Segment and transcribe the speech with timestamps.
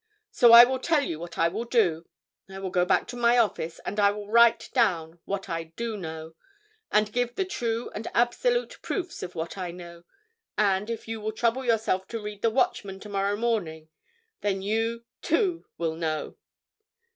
[0.31, 2.09] So I will tell you what I will do.
[2.49, 5.95] I will go back to my office, and I will write down what I do
[5.95, 6.33] know,
[6.91, 10.03] and give the true and absolute proofs of what I know,
[10.57, 13.89] and, if you will trouble yourself to read the Watchman tomorrow morning,
[14.39, 16.35] then you, too, will know."